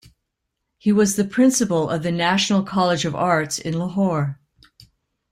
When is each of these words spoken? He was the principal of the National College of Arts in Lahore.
He 0.79 0.91
was 0.91 1.15
the 1.15 1.23
principal 1.23 1.87
of 1.87 2.01
the 2.01 2.11
National 2.11 2.63
College 2.63 3.05
of 3.05 3.13
Arts 3.13 3.59
in 3.59 3.77
Lahore. 3.77 4.39